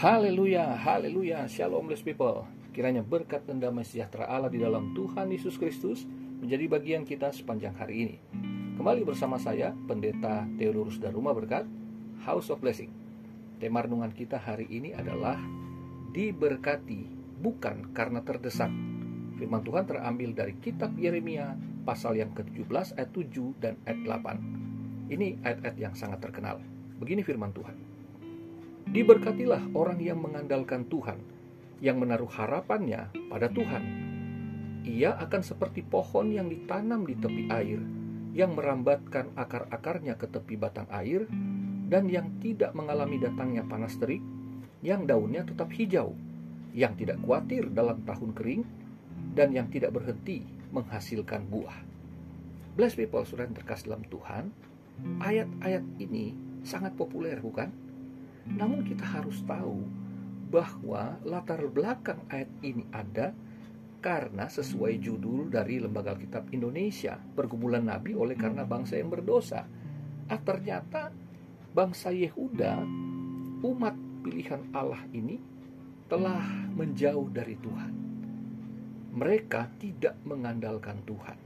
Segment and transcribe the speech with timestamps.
[0.00, 2.48] Haleluya, haleluya, shalom blessed people.
[2.72, 6.08] Kiranya berkat dan damai sejahtera Allah di dalam Tuhan Yesus Kristus
[6.40, 8.16] menjadi bagian kita sepanjang hari ini.
[8.80, 11.68] Kembali bersama saya, Pendeta Theodorus Daruma Berkat,
[12.24, 12.88] House of Blessing.
[13.60, 15.36] Tema renungan kita hari ini adalah
[16.16, 17.04] diberkati
[17.36, 18.72] bukan karena terdesak.
[19.36, 25.12] Firman Tuhan terambil dari kitab Yeremia pasal yang ke-17 ayat 7 dan ayat 8.
[25.12, 26.56] Ini ayat-ayat yang sangat terkenal.
[26.96, 27.89] Begini firman Tuhan.
[28.88, 31.20] Diberkatilah orang yang mengandalkan Tuhan,
[31.84, 33.84] yang menaruh harapannya pada Tuhan.
[34.88, 37.80] Ia akan seperti pohon yang ditanam di tepi air,
[38.32, 41.28] yang merambatkan akar-akarnya ke tepi batang air,
[41.90, 44.22] dan yang tidak mengalami datangnya panas terik,
[44.80, 46.16] yang daunnya tetap hijau,
[46.72, 48.62] yang tidak khawatir dalam tahun kering,
[49.36, 51.76] dan yang tidak berhenti menghasilkan buah.
[52.78, 54.54] Bless people, sudah terkasih dalam Tuhan,
[55.20, 57.68] ayat-ayat ini sangat populer, bukan?
[58.48, 59.84] Namun kita harus tahu
[60.50, 63.30] bahwa latar belakang ayat ini ada
[64.00, 69.68] karena sesuai judul dari Lembaga Kitab Indonesia, pergumulan nabi oleh karena bangsa yang berdosa.
[70.26, 71.12] Ah, ternyata
[71.76, 72.80] bangsa Yehuda,
[73.60, 75.38] umat pilihan Allah ini
[76.08, 76.42] telah
[76.74, 77.92] menjauh dari Tuhan.
[79.14, 81.38] Mereka tidak mengandalkan Tuhan.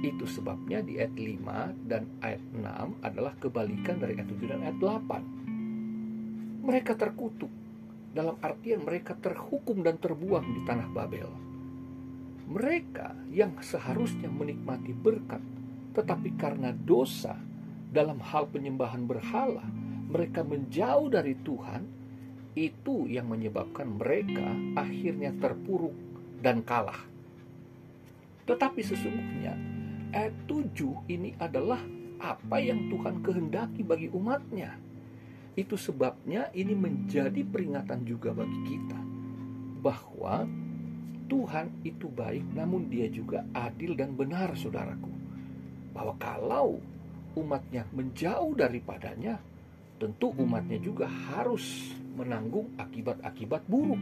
[0.00, 4.78] Itu sebabnya di ayat 5 dan ayat 6 adalah kebalikan dari ayat 7 dan ayat
[4.80, 5.35] 8
[6.66, 7.48] mereka terkutuk
[8.10, 11.30] dalam artian mereka terhukum dan terbuang di tanah Babel.
[12.50, 15.38] Mereka yang seharusnya menikmati berkat,
[15.94, 17.38] tetapi karena dosa
[17.94, 19.62] dalam hal penyembahan berhala,
[20.10, 21.82] mereka menjauh dari Tuhan.
[22.56, 24.48] Itu yang menyebabkan mereka
[24.80, 25.92] akhirnya terpuruk
[26.40, 27.04] dan kalah.
[28.48, 29.52] Tetapi sesungguhnya
[30.16, 30.72] ayat 7
[31.12, 31.84] ini adalah
[32.16, 34.85] apa yang Tuhan kehendaki bagi umatnya
[35.56, 39.00] itu sebabnya ini menjadi peringatan juga bagi kita
[39.80, 40.44] bahwa
[41.26, 45.10] Tuhan itu baik namun dia juga adil dan benar saudaraku.
[45.90, 46.78] Bahwa kalau
[47.34, 49.40] umatnya menjauh daripadanya
[49.96, 54.00] tentu umatnya juga harus menanggung akibat-akibat buruk.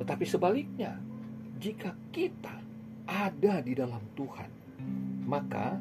[0.00, 0.96] Tetapi sebaliknya,
[1.60, 2.56] jika kita
[3.04, 4.50] ada di dalam Tuhan,
[5.28, 5.76] maka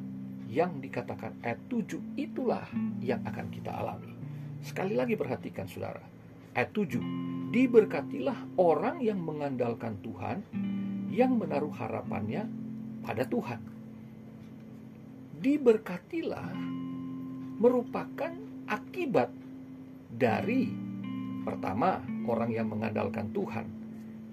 [0.51, 2.67] yang dikatakan ayat 7 itulah
[2.99, 4.18] yang akan kita alami.
[4.59, 6.03] Sekali lagi perhatikan saudara.
[6.51, 7.51] Ayat 7.
[7.55, 10.43] Diberkatilah orang yang mengandalkan Tuhan,
[11.09, 12.45] yang menaruh harapannya
[13.01, 13.61] pada Tuhan.
[15.39, 16.51] Diberkatilah
[17.59, 18.33] merupakan
[18.67, 19.31] akibat
[20.11, 20.67] dari
[21.47, 23.65] pertama orang yang mengandalkan Tuhan.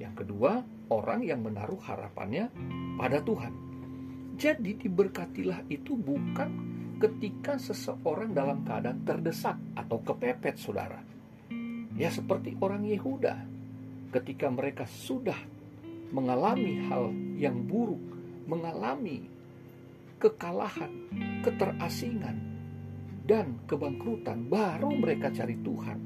[0.02, 2.50] Yang kedua, orang yang menaruh harapannya
[2.98, 3.54] pada Tuhan.
[4.36, 11.00] Jadi diberkatilah itu bukan ketika seseorang dalam keadaan terdesak atau kepepet, saudara.
[11.96, 13.36] Ya, seperti orang Yehuda,
[14.12, 15.36] ketika mereka sudah
[16.12, 18.00] mengalami hal yang buruk,
[18.48, 19.28] mengalami
[20.16, 20.92] kekalahan,
[21.44, 22.36] keterasingan,
[23.28, 25.98] dan kebangkrutan, baru mereka cari Tuhan.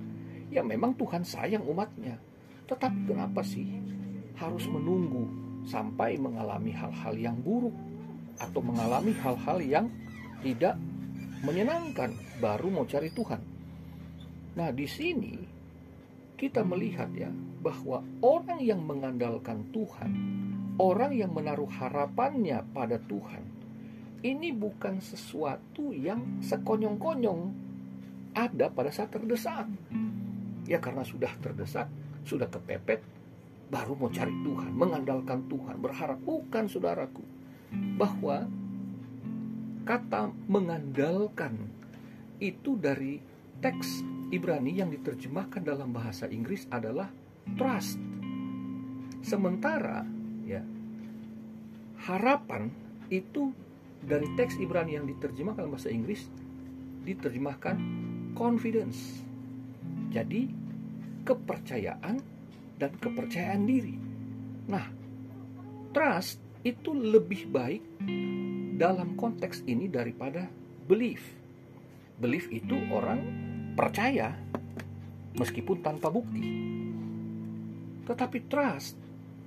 [0.50, 2.18] Ya, memang Tuhan sayang umatnya,
[2.66, 3.66] tetapi kenapa sih
[4.34, 5.26] harus menunggu
[5.68, 7.76] sampai mengalami hal-hal yang buruk
[8.40, 9.86] atau mengalami hal-hal yang
[10.40, 10.76] tidak
[11.44, 13.40] menyenangkan, baru mau cari Tuhan.
[14.56, 15.34] Nah, di sini
[16.36, 17.28] kita melihat ya
[17.60, 20.10] bahwa orang yang mengandalkan Tuhan,
[20.80, 23.44] orang yang menaruh harapannya pada Tuhan,
[24.20, 27.40] ini bukan sesuatu yang sekonyong-konyong
[28.36, 29.68] ada pada saat terdesak.
[30.68, 31.88] Ya karena sudah terdesak,
[32.24, 33.00] sudah kepepet,
[33.72, 37.24] baru mau cari Tuhan, mengandalkan Tuhan, berharap bukan saudaraku
[37.96, 38.44] bahwa
[39.90, 41.66] kata mengandalkan
[42.38, 43.18] itu dari
[43.58, 47.10] teks Ibrani yang diterjemahkan dalam bahasa Inggris adalah
[47.58, 47.98] trust.
[49.18, 50.06] Sementara
[50.46, 50.62] ya
[52.06, 52.70] harapan
[53.10, 53.50] itu
[53.98, 56.30] dari teks Ibrani yang diterjemahkan dalam bahasa Inggris
[57.02, 57.75] diterjemahkan
[58.38, 59.26] confidence.
[60.14, 60.54] Jadi
[61.26, 62.22] kepercayaan
[62.78, 63.98] dan kepercayaan diri.
[64.70, 64.86] Nah,
[65.90, 67.82] trust itu lebih baik
[68.81, 70.49] dalam konteks ini daripada
[70.88, 71.21] belief.
[72.17, 73.21] Belief itu orang
[73.77, 74.32] percaya
[75.37, 76.41] meskipun tanpa bukti.
[78.09, 78.97] Tetapi trust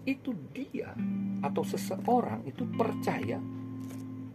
[0.06, 0.94] itu dia
[1.42, 3.42] atau seseorang itu percaya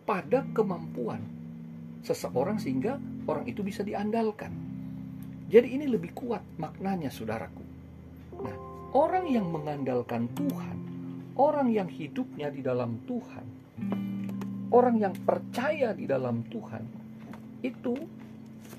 [0.02, 1.22] pada kemampuan
[2.02, 2.98] seseorang sehingga
[3.30, 4.50] orang itu bisa diandalkan.
[5.46, 7.62] Jadi ini lebih kuat maknanya saudaraku.
[8.42, 8.56] Nah,
[8.98, 10.76] orang yang mengandalkan Tuhan,
[11.38, 13.46] orang yang hidupnya di dalam Tuhan,
[14.72, 16.84] orang yang percaya di dalam Tuhan
[17.64, 17.94] itu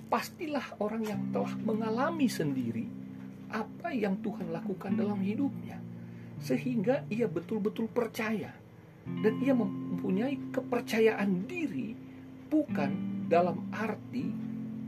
[0.10, 2.86] pastilah orang yang telah mengalami sendiri
[3.50, 5.82] apa yang Tuhan lakukan dalam hidupnya,
[6.38, 8.54] sehingga ia betul-betul percaya
[9.26, 11.98] dan ia mempunyai kepercayaan diri,
[12.46, 14.30] bukan dalam arti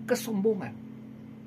[0.05, 0.73] kesombongan,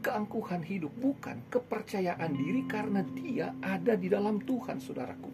[0.02, 5.30] keangkuhan hidup, bukan kepercayaan diri karena dia ada di dalam Tuhan, saudaraku.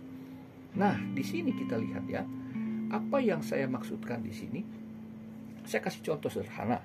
[0.76, 2.22] Nah, di sini kita lihat ya,
[2.90, 4.60] apa yang saya maksudkan di sini.
[5.64, 6.82] Saya kasih contoh sederhana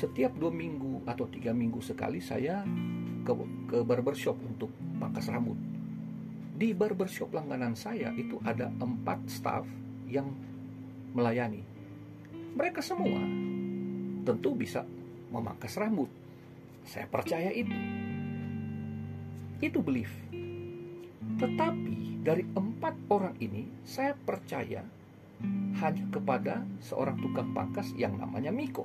[0.00, 2.62] setiap dua minggu atau tiga minggu sekali saya
[3.26, 3.32] ke,
[3.68, 5.58] ke barbershop untuk pangkas rambut.
[6.56, 9.64] Di barbershop langganan saya itu ada empat staff
[10.08, 10.28] yang
[11.16, 11.64] melayani.
[12.56, 13.24] Mereka semua
[14.24, 14.84] tentu bisa
[15.32, 16.08] memangkas rambut.
[16.84, 17.76] Saya percaya itu.
[19.60, 20.12] Itu belief.
[21.40, 24.84] Tetapi dari empat orang ini saya percaya
[25.80, 28.84] hanya kepada seorang tukang pangkas yang namanya Miko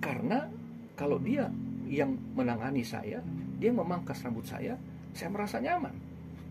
[0.00, 0.48] karena
[0.96, 1.50] kalau dia
[1.86, 3.22] yang menangani saya,
[3.58, 4.78] dia memangkas rambut saya,
[5.14, 5.94] saya merasa nyaman.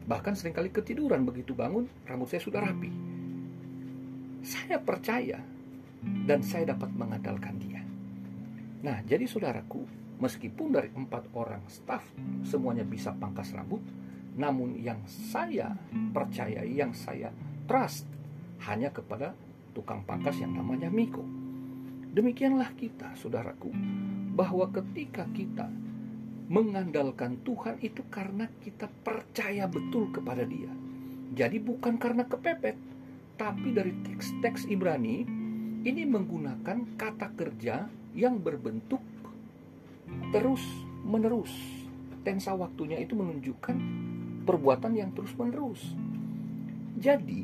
[0.06, 2.92] Bahkan sering kali ketiduran begitu bangun, rambut saya sudah rapi.
[4.46, 5.42] Saya percaya
[6.30, 7.82] dan saya dapat mengandalkan dia.
[8.86, 9.82] Nah, jadi saudaraku,
[10.22, 12.06] meskipun dari empat orang staf
[12.46, 13.82] semuanya bisa pangkas rambut,
[14.36, 15.72] namun yang saya
[16.12, 17.32] percaya, yang saya
[17.66, 18.04] trust
[18.68, 19.32] hanya kepada
[19.72, 21.24] tukang pangkas yang namanya Miko.
[22.16, 23.72] Demikianlah kita, saudaraku,
[24.36, 25.68] bahwa ketika kita
[26.48, 30.72] mengandalkan Tuhan itu karena kita percaya betul kepada Dia.
[31.36, 32.78] Jadi bukan karena kepepet,
[33.36, 35.28] tapi dari teks-teks Ibrani
[35.84, 39.04] ini menggunakan kata kerja yang berbentuk
[40.32, 40.64] terus
[41.04, 41.52] menerus.
[42.26, 43.76] Tensa waktunya itu menunjukkan
[44.46, 45.82] perbuatan yang terus menerus.
[46.96, 47.44] Jadi,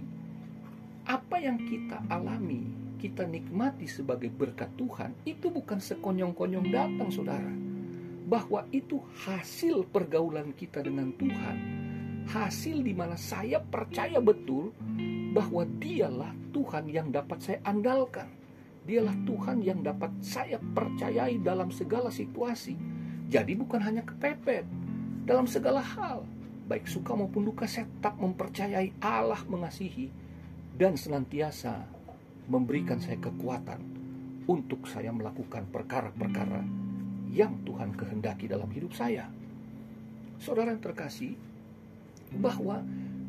[1.09, 7.49] apa yang kita alami kita nikmati sebagai berkat Tuhan itu bukan sekonyong-konyong datang saudara.
[8.29, 11.57] Bahwa itu hasil pergaulan kita dengan Tuhan.
[12.29, 14.69] Hasil di mana saya percaya betul
[15.33, 18.29] bahwa dialah Tuhan yang dapat saya andalkan.
[18.85, 22.77] Dialah Tuhan yang dapat saya percayai dalam segala situasi.
[23.33, 24.63] Jadi bukan hanya kepepet
[25.25, 26.21] dalam segala hal
[26.71, 30.07] baik suka maupun duka saya tetap mempercayai Allah mengasihi
[30.79, 31.83] dan senantiasa
[32.47, 33.83] memberikan saya kekuatan
[34.47, 36.63] untuk saya melakukan perkara-perkara
[37.27, 39.27] yang Tuhan kehendaki dalam hidup saya.
[40.39, 41.35] Saudara yang terkasih,
[42.39, 42.79] bahwa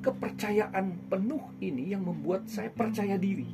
[0.07, 3.51] kepercayaan penuh ini yang membuat saya percaya diri,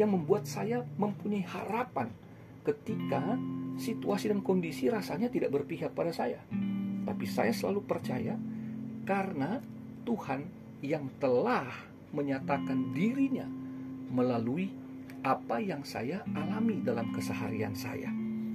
[0.00, 2.08] yang membuat saya mempunyai harapan
[2.64, 3.36] ketika
[3.76, 6.40] situasi dan kondisi rasanya tidak berpihak pada saya.
[7.04, 8.34] Tapi saya selalu percaya
[9.06, 9.62] karena
[10.02, 10.44] Tuhan
[10.82, 11.70] yang telah
[12.10, 13.46] menyatakan dirinya
[14.10, 14.70] melalui
[15.22, 18.10] apa yang saya alami dalam keseharian saya.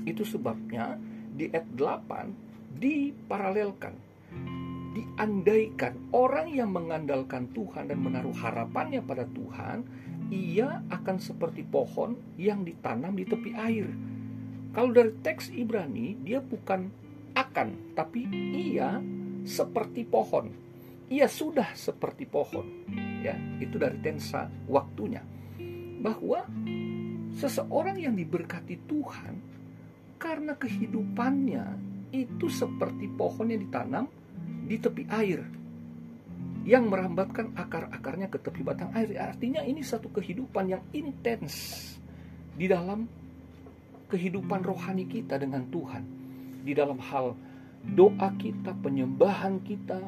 [0.07, 0.95] Itu sebabnya
[1.31, 3.95] di ayat 8 diparalelkan,
[4.95, 9.83] diandaikan orang yang mengandalkan Tuhan dan menaruh harapannya pada Tuhan,
[10.31, 13.87] ia akan seperti pohon yang ditanam di tepi air.
[14.71, 16.87] Kalau dari teks Ibrani, dia bukan
[17.35, 18.23] akan, tapi
[18.55, 19.03] ia
[19.43, 20.51] seperti pohon.
[21.11, 22.87] Ia sudah seperti pohon.
[23.21, 25.21] Ya, itu dari tensa waktunya
[26.01, 26.41] bahwa
[27.37, 29.33] seseorang yang diberkati Tuhan
[30.17, 31.65] karena kehidupannya
[32.11, 34.05] itu seperti pohon yang ditanam
[34.65, 35.45] di tepi air
[36.61, 39.17] yang merambatkan akar-akarnya ke tepi batang air.
[39.17, 41.53] Artinya ini satu kehidupan yang intens
[42.53, 43.09] di dalam
[44.09, 46.03] kehidupan rohani kita dengan Tuhan.
[46.61, 47.33] Di dalam hal
[47.85, 49.99] doa kita, penyembahan kita,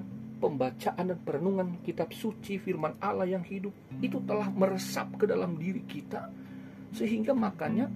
[0.44, 3.72] pembacaan dan perenungan kitab suci firman Allah yang hidup
[4.04, 6.28] itu telah meresap ke dalam diri kita
[6.94, 7.90] sehingga makanya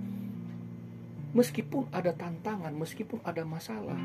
[1.37, 3.99] meskipun ada tantangan, meskipun ada masalah,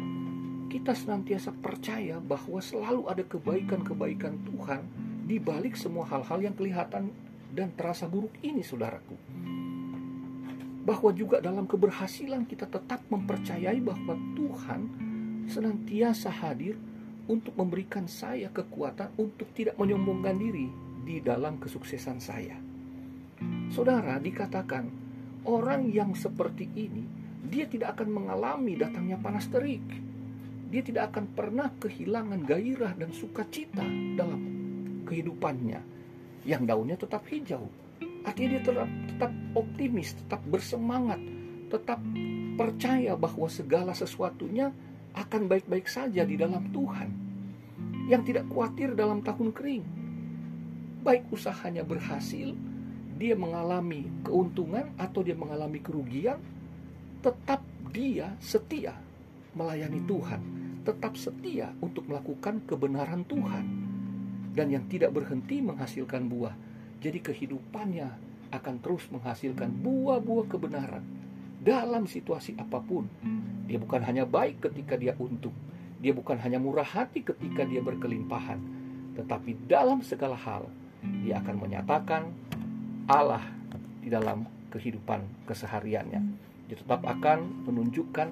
[0.69, 4.83] kita senantiasa percaya bahwa selalu ada kebaikan-kebaikan Tuhan
[5.25, 7.09] di balik semua hal-hal yang kelihatan
[7.53, 9.17] dan terasa buruk ini, saudaraku.
[10.83, 14.81] Bahwa juga dalam keberhasilan kita tetap mempercayai bahwa Tuhan
[15.53, 16.81] senantiasa hadir
[17.29, 20.73] untuk memberikan saya kekuatan untuk tidak menyombongkan diri
[21.05, 22.57] di dalam kesuksesan saya.
[23.69, 24.89] Saudara, dikatakan
[25.45, 27.05] orang yang seperti ini,
[27.45, 29.85] dia tidak akan mengalami datangnya panas terik.
[30.73, 33.85] Dia tidak akan pernah kehilangan gairah dan sukacita
[34.17, 34.41] dalam
[35.05, 35.81] kehidupannya
[36.49, 37.69] yang daunnya tetap hijau.
[38.25, 41.21] Artinya dia tetap, tetap optimis, tetap bersemangat,
[41.69, 42.01] tetap
[42.57, 44.71] percaya bahwa segala sesuatunya
[45.13, 47.09] akan baik-baik saja di dalam Tuhan.
[48.09, 49.85] Yang tidak khawatir dalam tahun kering.
[51.03, 52.55] Baik usahanya berhasil,
[53.19, 56.39] dia mengalami keuntungan atau dia mengalami kerugian,
[57.23, 58.97] tetap dia setia
[59.53, 60.43] melayani Tuhan.
[60.83, 63.65] tetap setia untuk melakukan kebenaran Tuhan
[64.53, 66.55] dan yang tidak berhenti menghasilkan buah.
[66.99, 68.11] Jadi kehidupannya
[68.53, 71.05] akan terus menghasilkan buah-buah kebenaran
[71.63, 73.07] dalam situasi apa pun.
[73.71, 75.55] Dia bukan hanya baik ketika dia untung,
[76.03, 78.59] dia bukan hanya murah hati ketika dia berkelimpahan,
[79.15, 80.67] tetapi dalam segala hal
[81.23, 82.35] dia akan menyatakan
[83.07, 83.47] Allah
[84.03, 86.21] di dalam kehidupan kesehariannya.
[86.67, 88.29] Dia tetap akan menunjukkan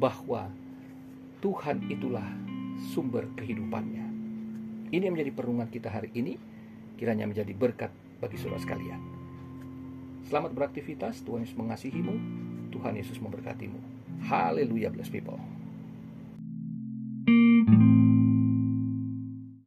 [0.00, 0.48] bahwa
[1.44, 2.26] Tuhan itulah
[2.96, 4.04] sumber kehidupannya.
[4.88, 6.40] Ini menjadi perenungan kita hari ini,
[6.96, 9.00] kiranya menjadi berkat bagi saudara sekalian.
[10.26, 12.14] Selamat beraktivitas, Tuhan Yesus mengasihimu,
[12.76, 13.80] Tuhan Yesus memberkatimu.
[14.28, 15.40] Haleluya, bless people.